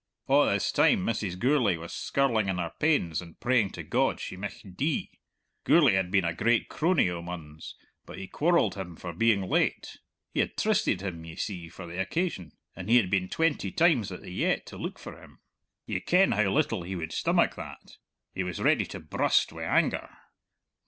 [0.27, 1.37] A' this time Mrs.
[1.37, 5.11] Gourlay was skirling in her pains and praying to God she micht dee.
[5.63, 7.75] Gourlay had been a great crony o' Munn's,
[8.07, 9.99] but he quarrelled him for being late;
[10.33, 14.11] he had trysted him, ye see, for the occasion, and he had been twenty times
[14.11, 15.39] at the yett to look for him.
[15.85, 17.97] Ye ken how little he would stomach that;
[18.33, 20.09] he was ready to brust wi' anger.